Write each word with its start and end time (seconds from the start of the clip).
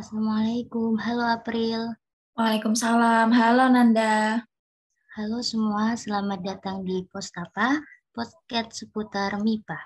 Assalamualaikum. 0.00 0.96
Halo 0.96 1.28
April. 1.28 1.92
Waalaikumsalam. 2.32 3.36
Halo 3.36 3.68
Nanda. 3.68 4.40
Halo 5.12 5.44
semua, 5.44 5.92
selamat 5.92 6.40
datang 6.40 6.88
di 6.88 7.04
Postapa, 7.04 7.76
podcast 8.08 8.80
seputar 8.80 9.36
MIPA. 9.36 9.76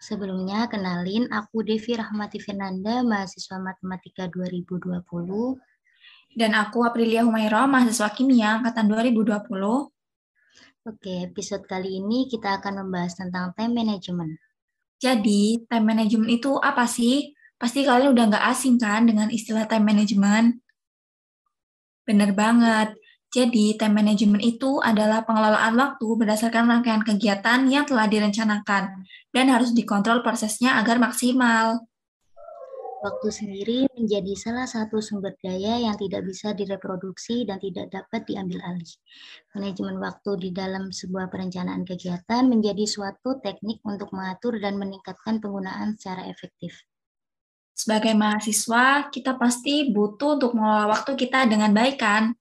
Sebelumnya, 0.00 0.64
kenalin, 0.72 1.28
aku 1.28 1.60
Devi 1.60 1.92
Rahmati 1.92 2.40
Fernanda, 2.40 3.04
mahasiswa 3.04 3.60
Matematika 3.60 4.32
2020. 4.32 5.60
Dan 6.32 6.56
aku 6.56 6.80
Aprilia 6.80 7.20
Humaira, 7.28 7.68
mahasiswa 7.68 8.08
Kimia 8.16 8.64
angkatan 8.64 8.88
2020. 8.88 9.92
Oke, 10.88 11.28
episode 11.28 11.68
kali 11.68 12.00
ini 12.00 12.32
kita 12.32 12.56
akan 12.56 12.88
membahas 12.88 13.12
tentang 13.12 13.52
time 13.52 13.76
management. 13.76 14.40
Jadi, 14.96 15.68
time 15.68 15.84
management 15.84 16.32
itu 16.32 16.56
apa 16.56 16.88
sih? 16.88 17.36
Pasti 17.60 17.84
kalian 17.84 18.16
udah 18.16 18.24
nggak 18.32 18.46
asing 18.56 18.80
kan 18.80 19.04
dengan 19.04 19.28
istilah 19.28 19.68
time 19.68 19.84
management? 19.84 20.64
Bener 22.08 22.32
banget. 22.32 22.96
Jadi, 23.30 23.76
time 23.78 24.00
management 24.00 24.42
itu 24.42 24.80
adalah 24.82 25.22
pengelolaan 25.22 25.76
waktu 25.78 26.02
berdasarkan 26.02 26.66
rangkaian 26.66 27.04
kegiatan 27.04 27.68
yang 27.70 27.86
telah 27.86 28.10
direncanakan 28.10 29.06
dan 29.30 29.46
harus 29.52 29.70
dikontrol 29.70 30.24
prosesnya 30.24 30.80
agar 30.80 30.98
maksimal. 30.98 31.84
Waktu 33.00 33.28
sendiri 33.32 33.78
menjadi 33.96 34.34
salah 34.36 34.68
satu 34.68 35.00
sumber 35.00 35.32
daya 35.40 35.78
yang 35.78 35.96
tidak 35.96 36.26
bisa 36.26 36.52
direproduksi 36.52 37.48
dan 37.48 37.56
tidak 37.56 37.88
dapat 37.88 38.26
diambil 38.28 38.60
alih. 38.66 38.92
Manajemen 39.56 39.96
waktu 40.02 40.30
di 40.36 40.50
dalam 40.50 40.92
sebuah 40.92 41.32
perencanaan 41.32 41.86
kegiatan 41.86 42.44
menjadi 42.44 42.84
suatu 42.84 43.40
teknik 43.40 43.80
untuk 43.86 44.12
mengatur 44.12 44.58
dan 44.58 44.76
meningkatkan 44.76 45.40
penggunaan 45.40 45.96
secara 45.96 46.28
efektif. 46.28 46.89
Sebagai 47.80 48.12
mahasiswa, 48.12 49.08
kita 49.08 49.40
pasti 49.40 49.88
butuh 49.88 50.36
untuk 50.36 50.52
mengelola 50.52 50.92
waktu 50.92 51.16
kita 51.16 51.48
dengan 51.48 51.72
baik 51.72 51.96
kan? 51.96 52.36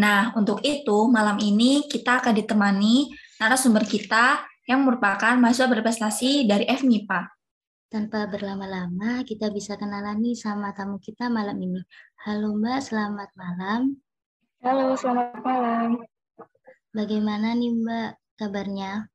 Nah, 0.00 0.32
untuk 0.32 0.64
itu 0.64 1.04
malam 1.12 1.36
ini 1.36 1.84
kita 1.84 2.24
akan 2.24 2.32
ditemani 2.32 3.12
narasumber 3.36 3.84
kita 3.84 4.40
yang 4.64 4.80
merupakan 4.88 5.36
mahasiswa 5.36 5.68
berprestasi 5.68 6.48
dari 6.48 6.64
FMIPA. 6.64 7.28
Tanpa 7.92 8.24
berlama-lama, 8.24 9.20
kita 9.28 9.52
bisa 9.52 9.76
kenalan 9.76 10.16
nih 10.16 10.32
sama 10.32 10.72
tamu 10.72 10.96
kita 10.96 11.28
malam 11.28 11.60
ini. 11.60 11.84
Halo 12.24 12.56
Mbak, 12.56 12.80
selamat 12.80 13.28
malam. 13.36 14.00
Halo, 14.64 14.96
selamat 14.96 15.44
malam. 15.44 16.00
Bagaimana 16.96 17.52
nih 17.52 17.76
Mbak 17.84 18.10
kabarnya? 18.40 19.12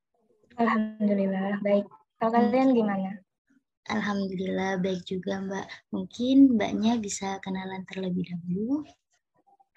Alhamdulillah, 0.61 1.57
baik. 1.65 1.89
Kalau 2.21 2.37
kalian 2.37 2.77
gimana? 2.77 3.24
Alhamdulillah, 3.85 4.81
baik 4.81 5.05
juga 5.05 5.37
Mbak. 5.45 5.93
Mungkin 5.93 6.57
Mbaknya 6.57 6.97
bisa 6.97 7.37
kenalan 7.37 7.85
terlebih 7.85 8.25
dahulu. 8.33 8.81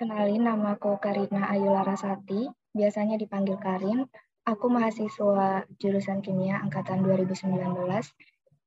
Kenalin, 0.01 0.49
nama 0.49 0.79
aku 0.79 0.97
Karina 0.97 1.51
Ayu 1.53 1.69
Larasati, 1.69 2.49
biasanya 2.73 3.21
dipanggil 3.21 3.61
Karin. 3.61 4.09
Aku 4.49 4.73
mahasiswa 4.73 5.69
jurusan 5.77 6.25
kimia 6.25 6.57
angkatan 6.65 7.05
2019 7.05 7.53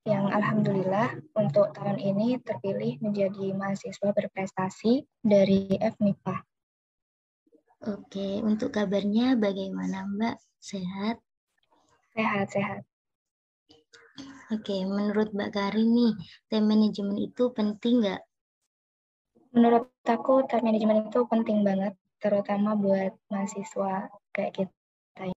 yang 0.05 0.29
alhamdulillah 0.29 1.17
untuk 1.33 1.73
tahun 1.73 1.97
ini 1.97 2.37
terpilih 2.41 3.01
menjadi 3.01 3.53
mahasiswa 3.57 4.13
berprestasi 4.13 5.09
dari 5.25 5.73
FMIPA. 5.77 6.35
Oke, 7.89 8.45
untuk 8.45 8.77
kabarnya 8.77 9.33
bagaimana 9.41 10.05
Mbak? 10.05 10.37
Sehat? 10.61 11.17
Sehat, 12.13 12.45
sehat. 12.53 12.90
Oke, 14.51 14.83
menurut 14.83 15.31
Mbak 15.31 15.51
Karin 15.55 15.89
nih, 15.95 16.11
time 16.51 16.67
management 16.67 17.19
itu 17.23 17.43
penting 17.55 18.03
nggak 18.03 18.21
Menurut 19.51 19.91
aku 20.07 20.47
time 20.47 20.71
management 20.71 21.11
itu 21.11 21.27
penting 21.27 21.59
banget, 21.67 21.91
terutama 22.23 22.71
buat 22.71 23.11
mahasiswa 23.27 24.07
kayak 24.31 24.51
kita. 24.55 25.27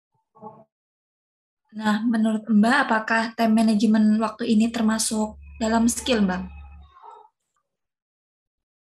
Nah, 1.75 2.07
menurut 2.07 2.47
Mbak, 2.47 2.77
apakah 2.87 3.23
time 3.35 3.59
management 3.59 4.23
waktu 4.23 4.55
ini 4.55 4.71
termasuk 4.71 5.35
dalam 5.59 5.91
skill, 5.91 6.23
Mbak? 6.23 6.47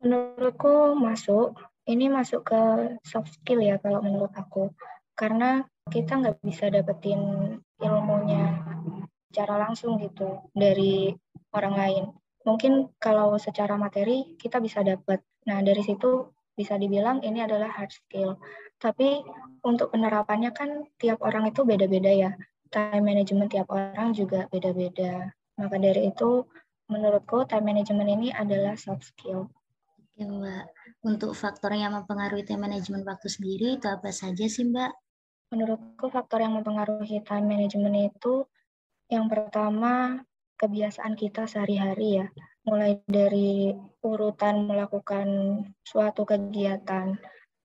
Menurutku 0.06 0.94
masuk. 0.94 1.58
Ini 1.86 2.06
masuk 2.06 2.46
ke 2.46 2.62
soft 3.02 3.34
skill 3.34 3.62
ya 3.62 3.82
kalau 3.82 3.98
menurut 4.06 4.30
aku. 4.38 4.70
Karena 5.18 5.66
kita 5.90 6.22
nggak 6.22 6.38
bisa 6.46 6.70
dapetin 6.70 7.18
ilmunya 7.82 8.62
secara 9.36 9.60
langsung 9.68 10.00
gitu 10.00 10.48
dari 10.56 11.12
orang 11.52 11.76
lain 11.76 12.04
mungkin 12.46 12.94
kalau 13.02 13.34
secara 13.36 13.74
materi 13.74 14.38
kita 14.38 14.62
bisa 14.62 14.86
dapat. 14.86 15.20
Nah, 15.50 15.58
dari 15.66 15.82
situ 15.82 16.30
bisa 16.54 16.78
dibilang 16.78 17.20
ini 17.26 17.42
adalah 17.42 17.68
hard 17.68 17.90
skill. 17.90 18.38
Tapi 18.78 19.20
untuk 19.66 19.90
penerapannya 19.90 20.54
kan 20.54 20.86
tiap 20.96 21.20
orang 21.26 21.50
itu 21.50 21.66
beda-beda 21.66 22.08
ya. 22.14 22.30
Time 22.70 23.02
management 23.02 23.50
tiap 23.50 23.66
orang 23.74 24.14
juga 24.14 24.46
beda-beda. 24.48 25.34
Maka 25.58 25.76
dari 25.82 26.06
itu 26.06 26.46
menurutku 26.86 27.42
time 27.50 27.74
management 27.74 28.08
ini 28.14 28.28
adalah 28.30 28.78
soft 28.78 29.10
skill. 29.10 29.50
Oke 30.16 30.22
Mbak, 30.24 30.64
untuk 31.04 31.36
faktor 31.36 31.76
yang 31.76 31.92
mempengaruhi 31.92 32.46
time 32.46 32.70
management 32.70 33.04
waktu 33.04 33.28
sendiri 33.28 33.76
itu 33.76 33.86
apa 33.90 34.08
saja 34.14 34.46
sih 34.46 34.64
Mbak? 34.64 34.92
Menurutku 35.52 36.08
faktor 36.08 36.40
yang 36.40 36.56
mempengaruhi 36.56 37.20
time 37.26 37.46
management 37.46 38.16
itu 38.16 38.48
yang 39.06 39.30
pertama 39.30 40.22
kebiasaan 40.56 41.14
kita 41.14 41.46
sehari-hari 41.46 42.24
ya, 42.24 42.26
mulai 42.66 42.98
dari 43.06 43.70
urutan 44.02 44.66
melakukan 44.66 45.28
suatu 45.84 46.26
kegiatan, 46.26 47.14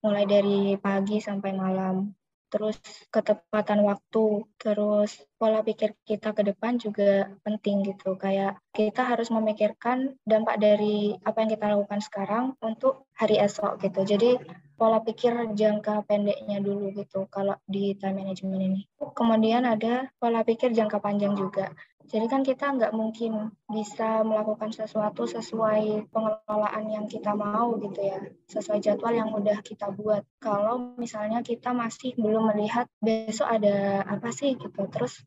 mulai 0.04 0.24
dari 0.28 0.76
pagi 0.78 1.18
sampai 1.18 1.50
malam, 1.56 2.12
terus 2.52 2.76
ketepatan 3.08 3.80
waktu, 3.80 4.44
terus 4.60 5.16
pola 5.40 5.64
pikir 5.64 5.96
kita 6.04 6.36
ke 6.36 6.44
depan 6.44 6.76
juga 6.76 7.32
penting 7.40 7.80
gitu. 7.88 8.14
Kayak 8.20 8.60
kita 8.76 9.08
harus 9.08 9.32
memikirkan 9.32 10.20
dampak 10.28 10.60
dari 10.60 11.16
apa 11.24 11.42
yang 11.42 11.50
kita 11.56 11.66
lakukan 11.72 12.00
sekarang 12.04 12.44
untuk 12.60 13.08
hari 13.16 13.40
esok 13.40 13.80
gitu. 13.80 14.04
Jadi 14.04 14.36
pola 14.82 14.98
pikir 14.98 15.54
jangka 15.54 16.02
pendeknya 16.10 16.58
dulu 16.58 16.90
gitu 16.90 17.30
kalau 17.30 17.54
di 17.70 17.94
time 17.94 18.18
management 18.18 18.58
ini. 18.58 18.80
Kemudian 18.98 19.62
ada 19.62 20.10
pola 20.18 20.42
pikir 20.42 20.74
jangka 20.74 20.98
panjang 20.98 21.38
juga. 21.38 21.70
Jadi 22.10 22.26
kan 22.26 22.42
kita 22.42 22.66
nggak 22.74 22.90
mungkin 22.90 23.54
bisa 23.70 24.26
melakukan 24.26 24.74
sesuatu 24.74 25.22
sesuai 25.22 26.10
pengelolaan 26.10 26.90
yang 26.90 27.06
kita 27.06 27.30
mau 27.30 27.78
gitu 27.78 27.94
ya, 28.02 28.18
sesuai 28.50 28.82
jadwal 28.82 29.14
yang 29.14 29.30
udah 29.30 29.62
kita 29.62 29.86
buat. 29.94 30.26
Kalau 30.42 30.98
misalnya 30.98 31.46
kita 31.46 31.70
masih 31.70 32.18
belum 32.18 32.50
melihat 32.50 32.90
besok 32.98 33.46
ada 33.46 34.02
apa 34.02 34.34
sih 34.34 34.58
gitu, 34.58 34.82
terus 34.90 35.22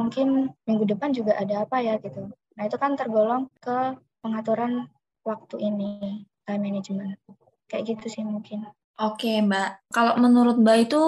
mungkin 0.00 0.56
minggu 0.64 0.88
depan 0.88 1.12
juga 1.12 1.36
ada 1.36 1.68
apa 1.68 1.84
ya 1.84 2.00
gitu. 2.00 2.32
Nah 2.56 2.62
itu 2.64 2.80
kan 2.80 2.96
tergolong 2.96 3.52
ke 3.60 4.00
pengaturan 4.24 4.88
waktu 5.28 5.60
ini, 5.60 6.24
time 6.48 6.62
management. 6.64 7.20
Kayak 7.68 7.96
gitu 7.96 8.06
sih 8.08 8.24
mungkin. 8.24 8.66
Oke 8.98 9.38
Mbak, 9.44 9.94
kalau 9.94 10.18
menurut 10.18 10.58
Mbak 10.58 10.78
itu 10.90 11.02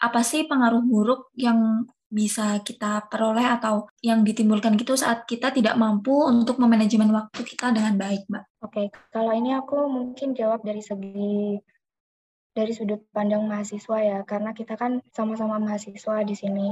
apa 0.00 0.20
sih 0.24 0.48
pengaruh 0.48 0.80
buruk 0.80 1.32
yang 1.36 1.84
bisa 2.06 2.62
kita 2.62 3.10
peroleh 3.10 3.44
atau 3.44 3.90
yang 3.98 4.22
ditimbulkan 4.22 4.78
gitu 4.78 4.94
saat 4.94 5.26
kita 5.26 5.50
tidak 5.50 5.74
mampu 5.74 6.14
untuk 6.14 6.62
memanajemen 6.62 7.10
waktu 7.10 7.42
kita 7.42 7.74
dengan 7.74 7.98
baik, 7.98 8.30
Mbak? 8.30 8.44
Oke, 8.62 8.82
kalau 9.10 9.34
ini 9.34 9.52
aku 9.58 9.90
mungkin 9.90 10.32
jawab 10.32 10.62
dari 10.62 10.80
segi 10.80 11.58
dari 12.56 12.72
sudut 12.72 13.04
pandang 13.12 13.44
mahasiswa 13.44 13.98
ya, 14.00 14.18
karena 14.24 14.56
kita 14.56 14.80
kan 14.80 15.04
sama-sama 15.12 15.60
mahasiswa 15.60 16.24
di 16.24 16.32
sini. 16.32 16.68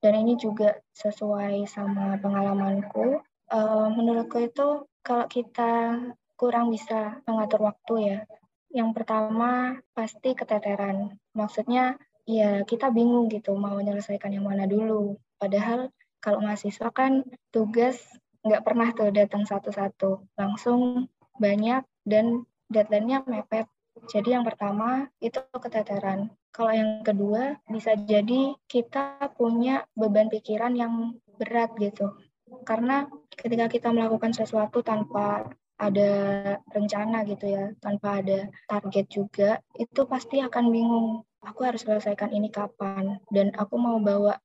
Dan 0.00 0.16
ini 0.22 0.38
juga 0.38 0.78
sesuai 0.96 1.66
sama 1.66 2.14
pengalamanku. 2.22 3.20
Uh, 3.50 3.90
menurutku 3.90 4.38
itu 4.38 4.86
kalau 5.02 5.26
kita 5.26 5.98
kurang 6.38 6.70
bisa 6.70 7.20
mengatur 7.26 7.66
waktu 7.66 7.94
ya, 8.06 8.18
yang 8.70 8.94
pertama 8.94 9.78
pasti 9.94 10.34
keteteran. 10.34 11.18
Maksudnya 11.34 11.98
ya 12.26 12.62
kita 12.62 12.94
bingung 12.94 13.26
gitu 13.26 13.54
mau 13.58 13.74
menyelesaikan 13.78 14.30
yang 14.30 14.46
mana 14.46 14.66
dulu. 14.70 15.18
Padahal 15.36 15.90
kalau 16.22 16.38
mahasiswa 16.44 16.88
kan 16.94 17.26
tugas 17.50 17.98
nggak 18.46 18.64
pernah 18.64 18.88
tuh 18.96 19.12
datang 19.12 19.44
satu-satu, 19.44 20.24
langsung 20.38 21.10
banyak 21.36 21.84
dan 22.06 22.46
deadline-nya 22.72 23.26
mepet. 23.26 23.66
Jadi 24.08 24.32
yang 24.32 24.46
pertama 24.46 25.10
itu 25.20 25.42
keteteran. 25.52 26.32
Kalau 26.54 26.72
yang 26.72 27.04
kedua 27.04 27.58
bisa 27.68 27.94
jadi 27.94 28.54
kita 28.64 29.28
punya 29.36 29.84
beban 29.92 30.32
pikiran 30.32 30.72
yang 30.72 31.20
berat 31.36 31.74
gitu. 31.76 32.16
Karena 32.64 33.06
ketika 33.34 33.66
kita 33.70 33.88
melakukan 33.92 34.32
sesuatu 34.34 34.80
tanpa 34.80 35.46
ada 35.80 36.10
rencana 36.68 37.24
gitu 37.24 37.48
ya, 37.48 37.72
tanpa 37.80 38.20
ada 38.20 38.52
target 38.68 39.06
juga, 39.08 39.50
itu 39.80 40.00
pasti 40.04 40.44
akan 40.44 40.64
bingung. 40.68 41.08
Aku 41.40 41.64
harus 41.64 41.80
selesaikan 41.80 42.36
ini 42.36 42.52
kapan 42.52 43.16
dan 43.32 43.48
aku 43.56 43.80
mau 43.80 43.96
bawa 43.96 44.36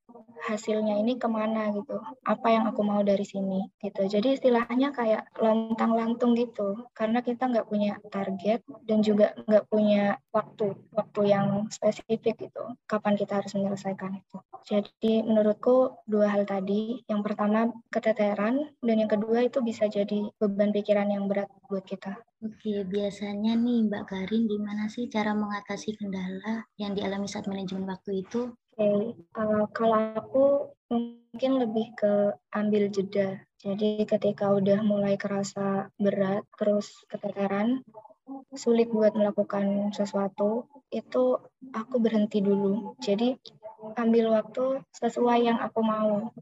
hasilnya 0.43 0.99
ini 0.99 1.15
ke 1.15 1.27
mana 1.29 1.71
gitu 1.71 1.99
apa 2.27 2.47
yang 2.51 2.67
aku 2.67 2.81
mau 2.83 3.01
dari 3.01 3.23
sini 3.23 3.71
gitu. 3.79 4.05
Jadi 4.05 4.35
istilahnya 4.35 4.91
kayak 4.91 5.31
lontang 5.39 5.95
lantung 5.95 6.35
gitu 6.35 6.89
karena 6.91 7.23
kita 7.23 7.47
nggak 7.47 7.67
punya 7.69 7.97
target 8.11 8.61
dan 8.83 8.99
juga 8.99 9.31
nggak 9.47 9.65
punya 9.71 10.19
waktu 10.35 10.75
waktu 10.91 11.21
yang 11.31 11.67
spesifik 11.71 12.35
gitu 12.49 12.63
kapan 12.85 13.15
kita 13.15 13.39
harus 13.39 13.55
menyelesaikan 13.55 14.19
itu. 14.19 14.37
Jadi 14.65 15.21
menurutku 15.21 16.01
dua 16.09 16.33
hal 16.33 16.43
tadi 16.49 17.05
yang 17.05 17.21
pertama 17.21 17.69
keteteran 17.93 18.73
dan 18.81 18.95
yang 18.97 19.11
kedua 19.11 19.45
itu 19.45 19.61
bisa 19.61 19.85
jadi 19.85 20.25
beban 20.41 20.73
pikiran 20.73 21.07
yang 21.13 21.29
berat 21.29 21.47
buat 21.69 21.85
kita. 21.85 22.17
Oke, 22.45 22.85
biasanya 22.85 23.57
nih 23.57 23.89
Mbak 23.89 24.03
Karin 24.05 24.45
gimana 24.45 24.85
sih 24.85 25.09
cara 25.09 25.33
mengatasi 25.33 25.97
kendala 25.97 26.67
yang 26.77 26.93
dialami 26.93 27.25
saat 27.25 27.49
manajemen 27.49 27.89
waktu 27.89 28.21
itu? 28.21 28.53
Oke, 28.75 29.15
uh, 29.39 29.71
kalau 29.71 30.19
aku 30.19 30.45
mungkin 30.91 31.63
lebih 31.63 31.95
ke 31.95 32.35
ambil 32.51 32.91
jeda. 32.91 33.39
Jadi 33.55 34.03
ketika 34.03 34.51
udah 34.51 34.83
mulai 34.83 35.15
kerasa 35.15 35.87
berat, 35.95 36.43
terus 36.59 36.91
keteteran, 37.07 37.87
sulit 38.51 38.91
buat 38.91 39.15
melakukan 39.15 39.95
sesuatu, 39.95 40.67
itu 40.91 41.39
aku 41.71 42.03
berhenti 42.03 42.43
dulu. 42.43 42.99
Jadi 42.99 43.39
ambil 43.95 44.35
waktu 44.35 44.83
sesuai 44.91 45.47
yang 45.47 45.63
aku 45.63 45.79
mau. 45.79 46.35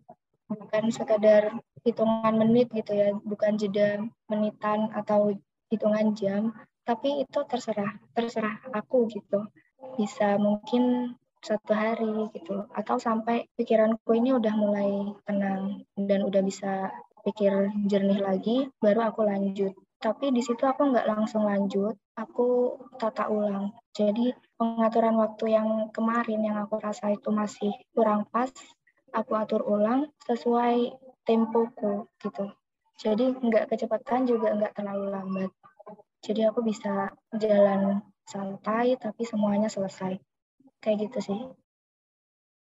Bukan 0.50 0.90
sekadar 0.90 1.54
hitungan 1.86 2.34
menit 2.34 2.74
gitu 2.74 2.98
ya, 2.98 3.14
bukan 3.14 3.62
jeda 3.62 4.10
menitan 4.26 4.90
atau 4.98 5.38
hitungan 5.70 6.18
jam, 6.18 6.50
tapi 6.82 7.30
itu 7.30 7.46
terserah, 7.46 7.94
terserah 8.18 8.58
aku 8.74 9.06
gitu. 9.14 9.46
Bisa 10.02 10.42
mungkin 10.42 11.14
satu 11.44 11.76
hari 11.76 12.32
gitu 12.32 12.64
atau 12.72 12.96
sampai 12.96 13.52
pikiranku 13.60 14.16
ini 14.16 14.32
udah 14.32 14.54
mulai 14.56 15.12
tenang 15.28 15.84
dan 16.00 16.24
udah 16.24 16.40
bisa 16.40 16.88
pikir 17.28 17.72
jernih 17.88 18.24
lagi 18.24 18.72
baru 18.80 19.12
aku 19.12 19.28
lanjut. 19.28 19.76
Tapi 20.00 20.36
di 20.36 20.44
situ 20.44 20.64
aku 20.64 20.92
nggak 20.92 21.08
langsung 21.08 21.48
lanjut 21.48 21.96
aku 22.16 22.80
tata 22.96 23.28
ulang. 23.28 23.76
Jadi 23.92 24.32
pengaturan 24.56 25.16
waktu 25.20 25.56
yang 25.56 25.92
kemarin 25.92 26.44
yang 26.44 26.58
aku 26.64 26.80
rasa 26.80 27.12
itu 27.12 27.32
masih 27.32 27.72
kurang 27.92 28.28
pas 28.32 28.52
aku 29.12 29.36
atur 29.36 29.64
ulang 29.68 30.12
sesuai 30.28 30.96
tempoku 31.28 32.08
gitu. 32.24 32.52
Jadi 33.00 33.36
nggak 33.36 33.72
kecepatan 33.72 34.28
juga 34.28 34.56
nggak 34.56 34.76
terlalu 34.80 35.08
lambat. 35.12 35.52
Jadi 36.24 36.48
aku 36.48 36.64
bisa 36.64 37.12
jalan 37.36 38.00
santai 38.24 38.96
tapi 38.96 39.28
semuanya 39.28 39.68
selesai 39.68 40.16
kayak 40.84 41.08
gitu 41.08 41.20
sih. 41.24 41.40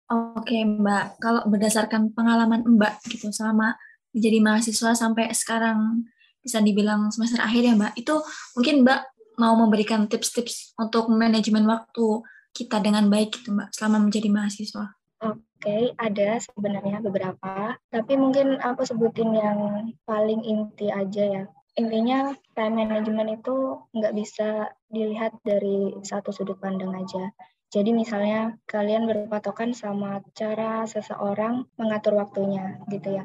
Oke 0.09 0.65
Mbak, 0.65 1.21
kalau 1.21 1.45
berdasarkan 1.47 2.17
pengalaman 2.17 2.65
Mbak 2.65 3.07
gitu 3.13 3.29
selama 3.31 3.77
menjadi 4.11 4.39
mahasiswa 4.41 4.97
sampai 4.97 5.31
sekarang 5.37 6.09
bisa 6.41 6.65
dibilang 6.65 7.13
semester 7.13 7.45
akhir 7.45 7.63
ya 7.63 7.75
Mbak, 7.77 7.93
itu 7.95 8.15
mungkin 8.57 8.83
Mbak 8.83 9.01
mau 9.39 9.55
memberikan 9.55 10.09
tips-tips 10.09 10.75
untuk 10.81 11.13
manajemen 11.13 11.69
waktu 11.69 12.25
kita 12.57 12.81
dengan 12.81 13.07
baik 13.13 13.37
gitu 13.37 13.53
Mbak 13.53 13.71
selama 13.77 14.09
menjadi 14.09 14.29
mahasiswa. 14.33 14.97
Oke, 15.19 15.43
okay, 15.61 15.83
ada 15.99 16.39
sebenarnya 16.41 17.03
beberapa, 17.03 17.75
tapi 17.91 18.15
mungkin 18.15 18.63
aku 18.63 18.87
sebutin 18.87 19.35
yang 19.35 19.91
paling 20.09 20.41
inti 20.41 20.89
aja 20.89 21.25
ya. 21.27 21.45
Intinya 21.79 22.35
time 22.57 22.75
management 22.87 23.43
itu 23.43 23.83
nggak 23.95 24.15
bisa 24.15 24.71
dilihat 24.89 25.35
dari 25.45 25.95
satu 26.01 26.33
sudut 26.33 26.59
pandang 26.59 26.95
aja. 26.95 27.31
Jadi 27.69 27.93
misalnya 27.93 28.57
kalian 28.65 29.05
berpatokan 29.05 29.77
sama 29.77 30.25
cara 30.33 30.89
seseorang 30.89 31.69
mengatur 31.77 32.17
waktunya 32.17 32.81
gitu 32.89 33.21
ya. 33.21 33.25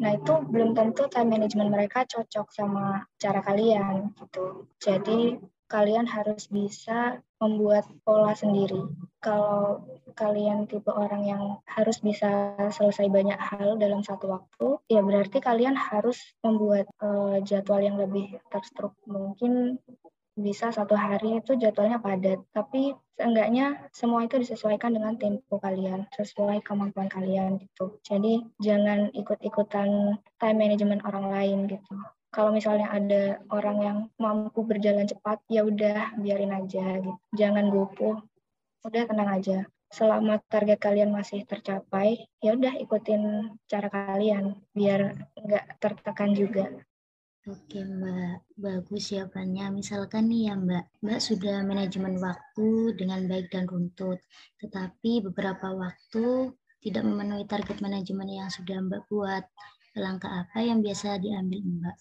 Nah 0.00 0.10
itu 0.16 0.32
belum 0.48 0.72
tentu 0.72 1.10
time 1.12 1.36
management 1.36 1.68
mereka 1.68 2.08
cocok 2.08 2.48
sama 2.48 3.04
cara 3.20 3.44
kalian 3.44 4.16
gitu. 4.16 4.64
Jadi 4.80 5.36
kalian 5.68 6.06
harus 6.06 6.46
bisa 6.48 7.18
membuat 7.42 7.84
pola 8.06 8.32
sendiri. 8.32 8.78
Kalau 9.18 9.84
kalian 10.14 10.70
tipe 10.70 10.92
orang 10.92 11.24
yang 11.26 11.42
harus 11.66 11.98
bisa 11.98 12.54
selesai 12.70 13.10
banyak 13.10 13.36
hal 13.36 13.80
dalam 13.80 14.04
satu 14.04 14.30
waktu, 14.30 14.78
ya 14.86 15.00
berarti 15.02 15.42
kalian 15.42 15.74
harus 15.74 16.20
membuat 16.44 16.86
uh, 17.02 17.40
jadwal 17.42 17.80
yang 17.82 17.98
lebih 17.98 18.38
terstruktur. 18.52 19.10
Mungkin 19.10 19.80
bisa 20.34 20.74
satu 20.74 20.98
hari 20.98 21.38
itu 21.38 21.54
jadwalnya 21.54 22.02
padat, 22.02 22.42
tapi 22.50 22.90
seenggaknya 23.14 23.86
semua 23.94 24.26
itu 24.26 24.42
disesuaikan 24.42 24.90
dengan 24.90 25.14
tempo 25.14 25.62
kalian, 25.62 26.10
sesuai 26.10 26.66
kemampuan 26.66 27.06
kalian 27.06 27.62
gitu. 27.62 28.02
Jadi 28.02 28.42
jangan 28.58 29.14
ikut-ikutan 29.14 30.18
time 30.42 30.58
management 30.58 31.06
orang 31.06 31.30
lain 31.30 31.58
gitu. 31.70 31.94
Kalau 32.34 32.50
misalnya 32.50 32.90
ada 32.90 33.38
orang 33.54 33.78
yang 33.78 33.98
mampu 34.18 34.66
berjalan 34.66 35.06
cepat, 35.06 35.38
ya 35.46 35.62
udah 35.62 36.18
biarin 36.18 36.50
aja 36.50 36.98
gitu. 36.98 37.14
Jangan 37.30 37.70
gopoh, 37.70 38.18
udah 38.82 39.02
tenang 39.06 39.30
aja. 39.30 39.58
Selama 39.94 40.42
target 40.50 40.82
kalian 40.82 41.14
masih 41.14 41.46
tercapai, 41.46 42.26
ya 42.42 42.58
udah 42.58 42.74
ikutin 42.82 43.54
cara 43.70 43.86
kalian 43.86 44.58
biar 44.74 45.14
nggak 45.38 45.78
tertekan 45.78 46.34
juga. 46.34 46.74
Oke 47.44 47.84
Mbak, 47.84 48.56
bagus 48.56 49.12
jawabannya. 49.12 49.76
Misalkan 49.76 50.32
nih 50.32 50.48
ya 50.48 50.56
Mbak, 50.56 51.04
Mbak 51.04 51.20
sudah 51.20 51.60
manajemen 51.60 52.16
waktu 52.16 52.96
dengan 52.96 53.28
baik 53.28 53.52
dan 53.52 53.68
runtut, 53.68 54.16
tetapi 54.64 55.20
beberapa 55.20 55.76
waktu 55.76 56.56
tidak 56.80 57.04
memenuhi 57.04 57.44
target 57.44 57.84
manajemen 57.84 58.32
yang 58.32 58.48
sudah 58.48 58.80
Mbak 58.80 59.12
buat. 59.12 59.44
Langkah 59.92 60.48
apa 60.48 60.64
yang 60.64 60.80
biasa 60.80 61.20
diambil 61.20 61.60
Mbak? 61.60 61.96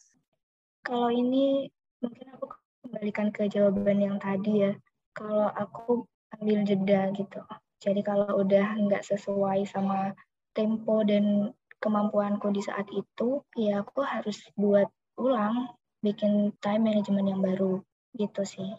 Kalau 0.88 1.12
ini 1.12 1.68
mungkin 2.00 2.40
aku 2.40 2.48
kembalikan 2.88 3.28
ke 3.36 3.44
jawaban 3.52 4.00
yang 4.00 4.24
tadi 4.24 4.64
ya. 4.64 4.72
Kalau 5.12 5.52
aku 5.52 6.08
ambil 6.40 6.64
jeda 6.64 7.12
gitu. 7.20 7.44
Jadi 7.84 8.00
kalau 8.00 8.40
udah 8.40 8.80
nggak 8.80 9.04
sesuai 9.04 9.68
sama 9.68 10.16
tempo 10.56 11.04
dan 11.04 11.52
kemampuanku 11.84 12.48
di 12.56 12.64
saat 12.64 12.88
itu, 12.96 13.44
ya 13.60 13.84
aku 13.84 14.08
harus 14.08 14.40
buat 14.56 14.88
ulang, 15.18 15.72
bikin 16.04 16.52
time 16.60 16.92
management 16.92 17.28
yang 17.30 17.42
baru 17.42 17.74
gitu 18.18 18.42
sih. 18.46 18.70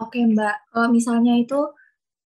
Oke 0.00 0.24
Mbak, 0.24 0.72
kalau 0.72 0.88
misalnya 0.88 1.36
itu 1.36 1.70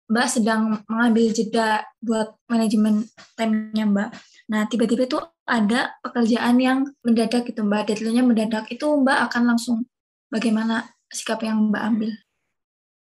Mbak 0.09 0.29
sedang 0.29 0.81
mengambil 0.89 1.29
jeda 1.37 1.85
buat 2.01 2.33
manajemen 2.49 3.05
time-nya 3.37 3.85
Mbak. 3.85 4.11
Nah, 4.49 4.65
tiba-tiba 4.65 5.05
itu 5.05 5.21
ada 5.45 5.93
pekerjaan 6.01 6.57
yang 6.57 6.89
mendadak 7.05 7.45
gitu 7.45 7.61
Mbak, 7.61 7.93
deadline-nya 7.93 8.25
mendadak, 8.25 8.65
itu 8.73 8.89
Mbak 8.89 9.19
akan 9.29 9.43
langsung 9.53 9.85
bagaimana 10.33 10.89
sikap 11.13 11.45
yang 11.45 11.69
Mbak 11.69 11.83
ambil? 11.85 12.11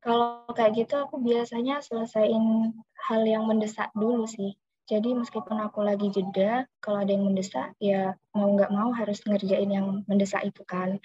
Kalau 0.05 0.47
kayak 0.55 0.87
gitu 0.87 0.95
aku 1.03 1.19
biasanya 1.19 1.83
selesaiin 1.83 2.77
hal 3.11 3.23
yang 3.27 3.49
mendesak 3.51 3.91
dulu 3.99 4.29
sih. 4.29 4.55
Jadi 4.85 5.17
meskipun 5.17 5.57
aku 5.65 5.81
lagi 5.81 6.13
jeda, 6.13 6.69
kalau 6.77 7.01
ada 7.01 7.09
yang 7.09 7.25
mendesak, 7.25 7.73
ya 7.81 8.13
mau 8.37 8.53
nggak 8.53 8.69
mau 8.69 8.93
harus 8.93 9.25
ngerjain 9.25 9.71
yang 9.73 10.05
mendesak 10.05 10.45
itu 10.45 10.61
kan. 10.69 11.01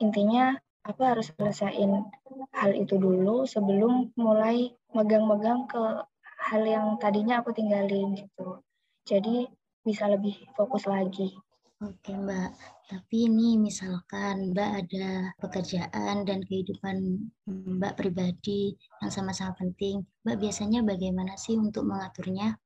Intinya 0.00 0.56
aku 0.80 1.04
harus 1.04 1.28
selesaiin 1.36 2.08
hal 2.56 2.72
itu 2.72 2.96
dulu 2.96 3.44
sebelum 3.44 4.16
mulai 4.16 4.72
megang-megang 4.96 5.68
ke 5.68 6.08
hal 6.48 6.62
yang 6.64 6.96
tadinya 6.96 7.44
aku 7.44 7.52
tinggalin 7.52 8.16
gitu. 8.16 8.64
Jadi 9.04 9.44
bisa 9.84 10.08
lebih 10.08 10.48
fokus 10.56 10.88
lagi. 10.88 11.36
Oke 11.78 12.10
Mbak, 12.10 12.50
tapi 12.90 13.30
ini 13.30 13.54
misalkan 13.54 14.50
Mbak 14.50 14.70
ada 14.82 15.30
pekerjaan 15.38 16.26
dan 16.26 16.42
kehidupan 16.42 17.28
Mbak 17.46 17.94
pribadi 17.94 18.74
yang 18.98 19.12
sama-sama 19.14 19.54
penting, 19.54 20.02
Mbak 20.26 20.36
biasanya 20.42 20.82
bagaimana 20.82 21.38
sih 21.38 21.54
untuk 21.54 21.86
mengaturnya? 21.86 22.58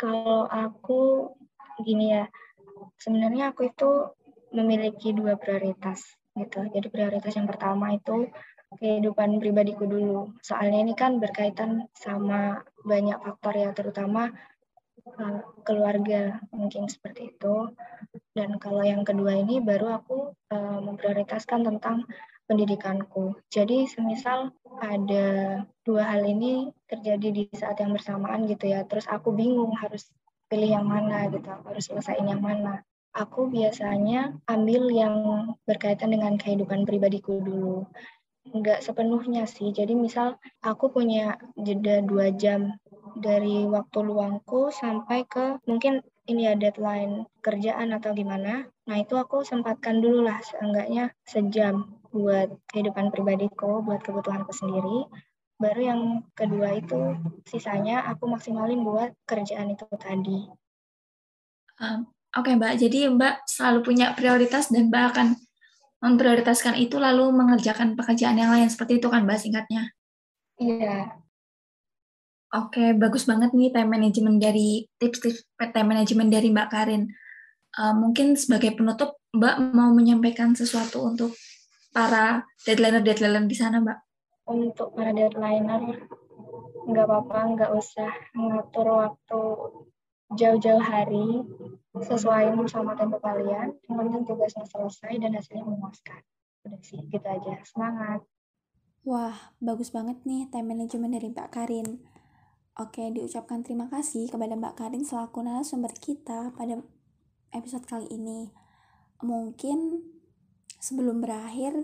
Kalau 0.00 0.48
aku 0.48 1.28
gini 1.84 2.16
ya, 2.16 2.24
sebenarnya 2.96 3.52
aku 3.52 3.68
itu 3.68 4.08
memiliki 4.56 5.12
dua 5.12 5.36
prioritas 5.36 6.00
gitu. 6.32 6.64
Jadi 6.72 6.88
prioritas 6.88 7.36
yang 7.36 7.44
pertama 7.44 7.92
itu 7.92 8.32
kehidupan 8.80 9.36
pribadiku 9.42 9.84
dulu. 9.84 10.32
Soalnya 10.40 10.80
ini 10.88 10.94
kan 10.96 11.20
berkaitan 11.20 11.84
sama 11.92 12.64
banyak 12.80 13.20
faktor 13.20 13.54
ya, 13.60 13.70
terutama 13.76 14.32
uh, 15.20 15.40
keluarga 15.68 16.40
mungkin 16.48 16.88
seperti 16.88 17.36
itu. 17.36 17.68
Dan 18.32 18.56
kalau 18.56 18.80
yang 18.80 19.04
kedua 19.04 19.36
ini 19.36 19.60
baru 19.60 20.00
aku 20.00 20.32
uh, 20.48 20.80
memprioritaskan 20.80 21.60
tentang 21.66 22.08
pendidikanku. 22.50 23.38
Jadi 23.46 23.86
semisal 23.86 24.50
ada 24.82 25.26
dua 25.86 26.02
hal 26.02 26.26
ini 26.26 26.74
terjadi 26.90 27.30
di 27.30 27.42
saat 27.54 27.78
yang 27.78 27.94
bersamaan 27.94 28.50
gitu 28.50 28.66
ya, 28.66 28.82
terus 28.90 29.06
aku 29.06 29.30
bingung 29.30 29.70
harus 29.78 30.10
pilih 30.50 30.66
yang 30.66 30.86
mana 30.90 31.30
gitu, 31.30 31.46
harus 31.46 31.86
selesaiin 31.86 32.26
yang 32.26 32.42
mana. 32.42 32.82
Aku 33.14 33.46
biasanya 33.46 34.34
ambil 34.50 34.90
yang 34.90 35.14
berkaitan 35.62 36.10
dengan 36.10 36.34
kehidupan 36.34 36.82
pribadiku 36.82 37.38
dulu. 37.38 37.86
Enggak 38.50 38.82
sepenuhnya 38.82 39.46
sih, 39.46 39.70
jadi 39.70 39.94
misal 39.94 40.34
aku 40.58 40.90
punya 40.90 41.38
jeda 41.54 42.02
dua 42.02 42.34
jam 42.34 42.74
dari 43.14 43.62
waktu 43.66 43.98
luangku 44.02 44.74
sampai 44.74 45.22
ke 45.26 45.62
mungkin 45.70 46.02
ini 46.26 46.50
ya 46.50 46.54
deadline 46.58 47.26
kerjaan 47.42 47.94
atau 47.94 48.10
gimana. 48.14 48.66
Nah 48.86 48.96
itu 48.98 49.14
aku 49.18 49.42
sempatkan 49.42 49.98
dulu 49.98 50.26
lah 50.26 50.38
seenggaknya 50.42 51.14
sejam 51.26 51.99
buat 52.10 52.50
kehidupan 52.70 53.14
pribadiku, 53.14 53.82
buat 53.82 54.02
kebutuhanku 54.02 54.50
sendiri. 54.54 55.06
Baru 55.60 55.80
yang 55.80 56.00
kedua 56.34 56.76
itu 56.76 57.16
sisanya 57.46 58.06
aku 58.10 58.26
maksimalin 58.26 58.82
buat 58.82 59.12
kerjaan 59.28 59.72
itu 59.72 59.84
tadi. 59.96 60.48
Um, 61.80 62.08
Oke 62.30 62.54
okay, 62.54 62.54
Mbak, 62.54 62.74
jadi 62.78 62.98
Mbak 63.10 63.34
selalu 63.42 63.78
punya 63.82 64.14
prioritas 64.14 64.70
dan 64.70 64.86
Mbak 64.86 65.04
akan 65.10 65.26
memprioritaskan 65.98 66.78
itu 66.78 66.94
lalu 67.02 67.26
mengerjakan 67.34 67.98
pekerjaan 67.98 68.38
yang 68.38 68.54
lain. 68.54 68.70
Seperti 68.70 69.02
itu 69.02 69.10
kan 69.10 69.26
Mbak 69.26 69.38
singkatnya? 69.42 69.90
Iya. 70.62 71.10
Oke, 72.54 72.94
bagus 72.94 73.26
banget 73.26 73.50
nih 73.50 73.74
time 73.74 73.90
management 73.90 74.38
dari 74.38 74.86
tips-tips 75.02 75.42
time 75.58 75.88
management 75.90 76.30
dari 76.30 76.54
Mbak 76.54 76.68
Karin. 76.70 77.10
Uh, 77.74 77.94
mungkin 77.98 78.38
sebagai 78.38 78.78
penutup, 78.78 79.18
Mbak 79.34 79.74
mau 79.74 79.90
menyampaikan 79.90 80.54
sesuatu 80.54 81.02
untuk 81.02 81.34
para 81.90 82.46
deadliner-deadliner 82.66 83.44
di 83.46 83.56
sana, 83.58 83.82
Mbak? 83.82 83.98
Untuk 84.50 84.94
para 84.94 85.10
deadliner, 85.14 86.06
nggak 86.86 87.06
apa-apa, 87.06 87.38
nggak 87.54 87.70
usah 87.74 88.10
ngatur 88.34 88.86
waktu 88.88 89.42
jauh-jauh 90.30 90.82
hari 90.82 91.42
sesuai 91.94 92.54
sama 92.70 92.94
tempo 92.94 93.18
kalian. 93.18 93.74
Yang 93.86 93.96
penting 93.98 94.22
tugasnya 94.26 94.64
selesai 94.66 95.12
dan 95.18 95.34
hasilnya 95.34 95.66
memuaskan. 95.66 96.22
Udah 96.66 96.80
sih, 96.82 97.02
gitu 97.10 97.26
aja. 97.26 97.58
Semangat. 97.66 98.22
Wah, 99.02 99.56
bagus 99.58 99.90
banget 99.90 100.22
nih 100.28 100.46
time 100.52 100.76
management 100.76 101.16
dari 101.16 101.32
Mbak 101.32 101.48
Karin. 101.50 101.88
Oke, 102.78 103.10
diucapkan 103.10 103.64
terima 103.66 103.90
kasih 103.90 104.30
kepada 104.30 104.54
Mbak 104.54 104.76
Karin 104.78 105.02
selaku 105.02 105.42
narasumber 105.42 105.90
kita 105.96 106.54
pada 106.54 106.78
episode 107.50 107.84
kali 107.88 108.06
ini. 108.12 108.52
Mungkin 109.24 110.04
sebelum 110.80 111.22
berakhir, 111.22 111.76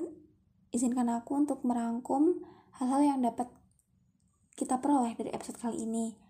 izinkan 0.73 1.13
aku 1.13 1.37
untuk 1.37 1.63
merangkum 1.63 2.43
hal-hal 2.81 3.05
yang 3.05 3.21
dapat 3.23 3.47
kita 4.57 4.81
peroleh 4.81 5.13
dari 5.15 5.31
episode 5.31 5.61
kali 5.61 5.85
ini 5.85 6.27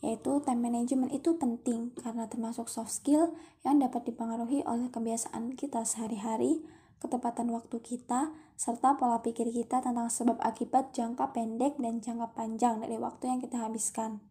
yaitu 0.00 0.40
time 0.44 0.64
management 0.64 1.12
itu 1.12 1.36
penting 1.36 1.92
karena 2.00 2.24
termasuk 2.24 2.72
soft 2.72 2.92
skill 2.92 3.36
yang 3.60 3.76
dapat 3.76 4.08
dipengaruhi 4.08 4.64
oleh 4.64 4.88
kebiasaan 4.88 5.52
kita 5.52 5.84
sehari-hari, 5.84 6.64
ketepatan 7.04 7.52
waktu 7.52 7.84
kita, 7.84 8.32
serta 8.56 8.96
pola 8.96 9.20
pikir 9.20 9.52
kita 9.52 9.84
tentang 9.84 10.08
sebab 10.08 10.40
akibat 10.40 10.96
jangka 10.96 11.36
pendek 11.36 11.76
dan 11.76 12.00
jangka 12.00 12.32
panjang 12.32 12.80
dari 12.80 12.96
waktu 12.96 13.28
yang 13.28 13.40
kita 13.44 13.60
habiskan. 13.60 14.24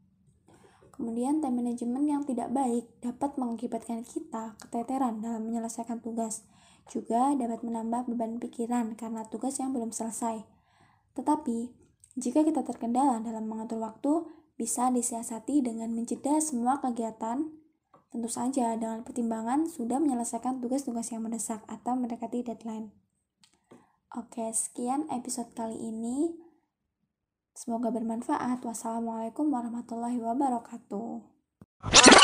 Kemudian 0.90 1.40
time 1.40 1.62
management 1.62 2.06
yang 2.10 2.22
tidak 2.26 2.50
baik 2.50 2.90
dapat 3.00 3.38
mengakibatkan 3.38 4.04
kita 4.04 4.58
keteteran 4.60 5.22
dalam 5.22 5.46
menyelesaikan 5.48 6.02
tugas, 6.02 6.44
juga 6.90 7.38
dapat 7.38 7.62
menambah 7.62 8.10
beban 8.10 8.42
pikiran 8.42 8.98
karena 8.98 9.24
tugas 9.30 9.62
yang 9.62 9.72
belum 9.72 9.94
selesai. 9.94 10.44
Tetapi, 11.14 11.72
jika 12.18 12.44
kita 12.44 12.66
terkendala 12.66 13.22
dalam 13.22 13.48
mengatur 13.48 13.80
waktu, 13.80 14.28
bisa 14.60 14.92
disiasati 14.92 15.64
dengan 15.64 15.96
menjeda 15.96 16.42
semua 16.44 16.84
kegiatan, 16.84 17.48
tentu 18.12 18.28
saja 18.28 18.76
dengan 18.76 19.06
pertimbangan 19.06 19.70
sudah 19.70 20.02
menyelesaikan 20.02 20.60
tugas-tugas 20.60 21.14
yang 21.14 21.24
mendesak 21.24 21.64
atau 21.70 21.96
mendekati 21.96 22.44
deadline. 22.44 22.92
Oke, 24.18 24.50
sekian 24.52 25.06
episode 25.14 25.54
kali 25.54 25.78
ini. 25.78 26.34
Semoga 27.54 27.94
bermanfaat. 27.94 28.66
Wassalamualaikum 28.66 29.54
warahmatullahi 29.54 30.18
wabarakatuh. 30.18 32.18